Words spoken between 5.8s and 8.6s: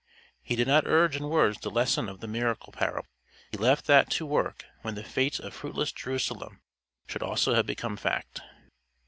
Jerusalem should also have become fact.